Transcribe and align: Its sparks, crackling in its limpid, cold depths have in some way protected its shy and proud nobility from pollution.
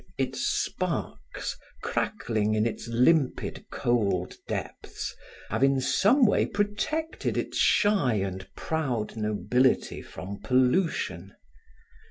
Its 0.17 0.39
sparks, 0.43 1.55
crackling 1.83 2.55
in 2.55 2.65
its 2.65 2.87
limpid, 2.87 3.67
cold 3.69 4.33
depths 4.47 5.15
have 5.51 5.63
in 5.63 5.79
some 5.79 6.25
way 6.25 6.43
protected 6.47 7.37
its 7.37 7.57
shy 7.59 8.15
and 8.15 8.47
proud 8.55 9.15
nobility 9.15 10.01
from 10.01 10.39
pollution. 10.39 11.35